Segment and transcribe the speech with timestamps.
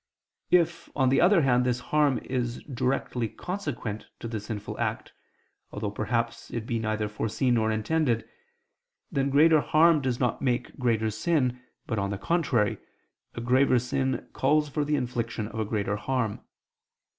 [0.49, 5.13] If, on the other hand, this harm is directly consequent to the sinful act,
[5.71, 8.27] although perhaps it be neither foreseen nor intended,
[9.11, 12.79] then greater harm does not make greater sin, but, on the contrary,
[13.35, 16.39] a graver sin calls for the infliction of a greater harm.